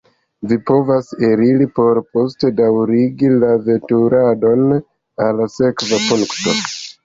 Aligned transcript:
Vi 0.51 0.55
povas 0.69 1.11
eliri 1.27 1.67
por 1.79 1.99
poste 2.15 2.51
daŭrigi 2.61 3.31
la 3.45 3.53
veturadon 3.69 4.67
al 5.31 5.47
sekva 5.61 6.05
punkto. 6.11 6.61